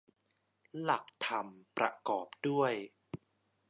[0.81, 1.47] หลักธรรม
[1.77, 2.73] ประกอบด้วย